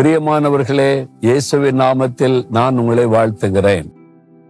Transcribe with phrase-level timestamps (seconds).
[0.00, 3.84] பிரியமானவர்களே இயேசுவின் நாமத்தில் நான் உங்களை வாழ்த்துகிறேன்.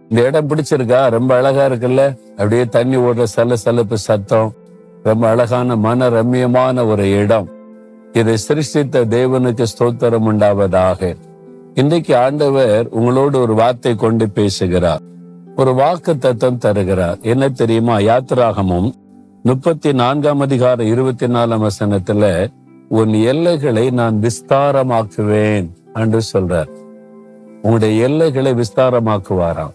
[0.09, 1.09] இந்த இடம் பிடிச்சிருக்கா?
[1.09, 2.17] ரொம்ப அழகா இருக்குல்ல?
[2.29, 4.53] அப்படியே தண்ணி ஓடுற சல சலப்பு சத்தம்.
[5.03, 7.49] ரொம்ப அழகான மன ரம்மியமான ஒரு இடம்.
[8.13, 11.15] இதை சிருஷ்டித்த தேவனுக்கு ஸ்தோத்திரம் உண்டாவதாக.
[11.73, 14.99] இன்றைக்கு ஆண்டவர் உங்களோடு ஒரு வார்த்தை கொண்டு பேசுகிறார்.
[15.55, 17.17] ஒரு வாக்கு தத்தம் தருகிறார்.
[17.21, 17.97] என்ன தெரியுமா?
[17.97, 18.91] யாத்திராகமும்
[19.43, 22.47] முப்பத்தி நான்காம் அதிகாரம் இருபத்தி நாலாம் வசனத்துல
[22.89, 26.69] உன் எல்லைகளை நான் விஸ்தாரமாக்குவேன் என்று சொல்றார்.
[27.55, 29.73] உங்களுடைய எல்லைகளை விஸ்தாரமாக்குவாராம்.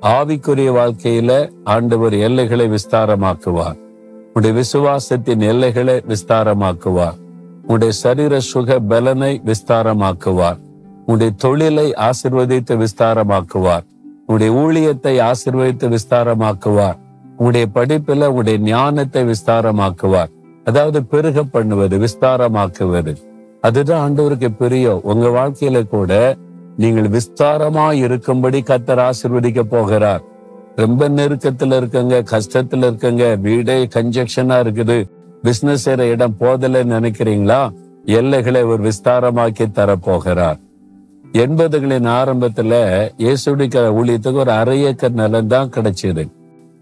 [0.00, 3.78] ஆவிக்குரிய வாழ்க்கையில ஆண்டவர் எல்லைகளை விஸ்தாரமாக்குவார்.
[4.34, 7.20] உடைய விசுவாசத்தின் எல்லைகளை விஸ்தாரமாக்குவார்.
[7.66, 10.58] உடைய சரீர சுக பலனை விஸ்தாரமாக்குவார்.
[11.06, 13.84] உடைய தொழிலை ஆசிர்வதித்து விஸ்தாரமாக்குவார்.
[14.26, 16.98] உடைய ஊழியத்தை ஆசிர்வதித்து விஸ்தாரமாக்குவார்.
[17.36, 20.30] உடைய படிப்புல உடைய ஞானத்தை விஸ்தாரமாக்குவார்.
[20.64, 23.12] அதாவது பெருக பண்ணுவது விஸ்தாரமாக்குவது.
[23.60, 25.00] அதுதான் ஆண்டவருக்கு பிரியம்.
[25.02, 26.12] உங்க வாழ்க்கையில கூட
[26.76, 30.22] நீங்கள் விஸ்தாரமா இருக்கும்படி கத்தர் ஆசிர்வதிக்க போகிறார்.
[30.76, 34.98] ரொம்ப நெருக்கத்துல இருக்கங்க கஷ்டத்துல இருக்கங்க வீடே கன்ஜெக்ஷனா இருக்குது.
[35.42, 37.60] பிசினஸ் செய்யற இடம் போதலன்னு நினைக்கிறீங்களா?
[38.04, 40.60] எல்லைகளை ஒரு விஸ்தாரமாக்கி தரப்போகிறார்.
[41.32, 42.72] எண்பதுகளின் ஆரம்பத்துல
[43.18, 46.24] இயேசுடிக்க ஊழியத்துக்கு ஒரு அரை ஏக்கர் நிலம் தான் கிடைச்சது.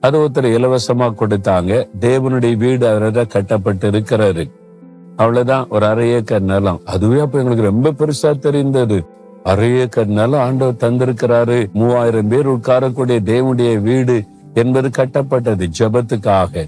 [0.00, 1.72] அது ஒருத்தர் இலவசமா கொடுத்தாங்க.
[2.00, 4.44] தேவனுடைய வீடு அவரோட கட்டப்பட்டு இருக்கிறாரு
[5.16, 6.80] அவ்வளவுதான் ஒரு அரை ஏக்கர் நிலம்.
[6.84, 8.98] அதுவே அப்ப எங்களுக்கு ரொம்ப பெருசா தெரிந்தது.
[9.42, 11.58] அரை ஏக்கர் நிலம் ஆண்டவர் தந்திருக்கிறாரு.
[11.72, 14.16] மூவாயிரம் பேர் உட்காரக்கூடிய தேவனுடைய வீடு
[14.54, 16.64] என்பது கட்டப்பட்டது ஜெபத்துக்காக.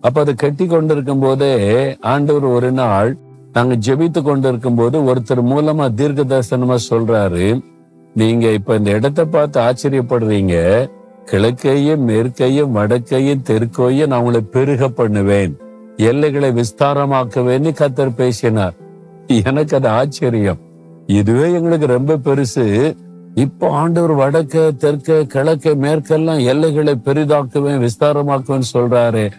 [0.00, 1.52] அப்ப அதை கட்டி கொண்டிருக்கும் போதே
[2.00, 3.10] ஆண்டவர் ஒரு நாள்
[3.52, 7.46] நாங்க ஜெபித்து கொண்டிருக்கும் போது ஒருத்தர் மூலமா தீர்க்க தரிசனமா சொல்றாரு.
[8.14, 10.56] நீங்க இப்ப இந்த இடத்தை பார்த்து ஆச்சரியப்படுறீங்க.
[11.30, 15.56] கிழக்கையும் மேற்கையும் வடக்கையும் தெற்கையும் நான் உங்களை பெருக பண்ணுவேன்.
[15.96, 18.74] எல்லைகளை விஸ்தாரமாக்குவேன்னு கத்தர் பேசினார்.
[19.26, 20.58] எனக்கு அது ஆச்சரியம்.
[21.06, 22.94] இதுவே எங்களுக்கு ரொம்ப பெருசு.
[23.34, 29.30] இப்போ ஆண்டவர் வடக்க தெற்க கிழக்க மேற்கெல்லாம் எல்லைகளை பெரிதாக்குவேன் விஸ்தாரமாக்குவேன் சொல்றாரு.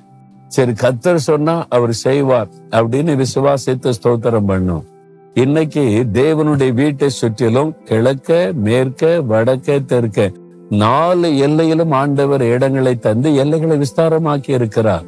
[0.48, 4.86] சரி கத்தர் சொன்னா அவர் செய்வார் அப்படின்னு விசுவாசித்து ஸ்தோத்திரம் பண்ணும்.
[5.34, 10.32] இன்னைக்கு தேவனுடைய வீட்டை சுற்றிலும் கிழக்க மேற்க வடக்க தெற்க
[10.70, 15.04] நாலு எல்லையிலும் ஆண்டவர் இடங்களை தந்து எல்லைகளை விஸ்தாரமாக்கி இருக்கிறார்.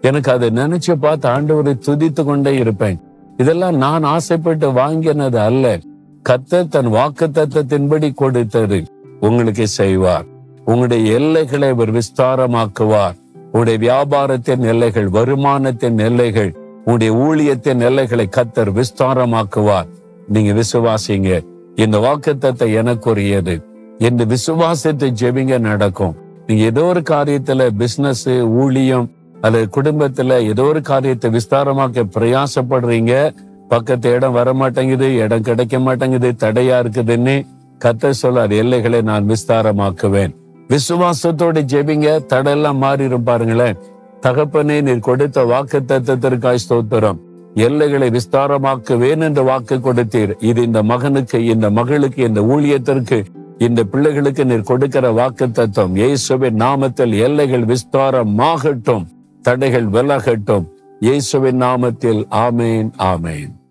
[0.00, 3.00] எனக்கு அதை நினைச்சு பார்த்து ஆண்டவரை துதித்து கொண்டே இருப்பேன்.
[3.36, 5.78] இதெல்லாம் நான் ஆசைப்பட்டு வாங்கினது அல்ல.
[6.28, 8.84] கத்த தன் வாக்கு தத்தத்தின்படி கொடுத்தது
[9.20, 10.24] உங்களுக்கு செய்வார்.
[10.64, 13.16] உங்களுடைய எல்லைகளை அவர் விஸ்தாரமாக்குவார்.
[13.44, 16.52] உங்களுடைய வியாபாரத்தின் எல்லைகள் வருமானத்தின் எல்லைகள்
[16.84, 19.86] உங்களுடைய ஊழியத்தின் எல்லைகளை கத்தர் விஸ்தாரமாக்குவார்.
[20.28, 21.44] நீங்க விசுவாசிங்க.
[21.74, 23.70] இந்த வாக்குத்தத்தை எனக்குரியது.
[23.98, 26.14] என்று விசுவாசத்தை ஜெபிங்க நடக்கும்.
[26.46, 28.28] நீங்க ஏதோ ஒரு காரியத்துல பிசினஸ்
[28.62, 29.08] ஊழியம்
[29.46, 33.14] அது குடும்பத்துல ஏதோ ஒரு காரியத்தை விஸ்தாரமாக்க பிரயாசப்படுறீங்க.
[33.72, 37.34] பக்கத்து இடம் வர மாட்டேங்குது இடம் கிடைக்க மாட்டேங்குது தடையா இருக்குதுன்னு
[37.80, 40.32] கத்த சொல்லார் எல்லைகளை நான் விஸ்தாரமாக்குவேன்.
[40.70, 43.78] விசுவாசத்தோட ஜெபிங்க தடையெல்லாம் மாறிடும் பாருங்களேன்.
[44.26, 47.20] தகப்பனே நீர் கொடுத்த வாக்கு தத்துவத்திற்காய் ஸ்தோத்திரம்.
[47.66, 50.34] எல்லைகளை விஸ்தாரமாக்குவேன் என்று வாக்கு கொடுத்தீர்.
[50.50, 53.18] இது இந்த மகனுக்கு இந்த மகளுக்கு இந்த ஊழியத்திற்கு
[53.58, 59.04] இந்த பிள்ளைகளுக்கு நீர் கொடுக்கிற வாக்கு தத்துவம் இயேசுவின் நாமத்தில் எல்லைகள் விஸ்தாரமாகட்டும்
[59.42, 60.66] தடைகள் விலகட்டும்.
[61.00, 63.61] இயேசுவின் நாமத்தில் ஆமேன் ஆமேன்.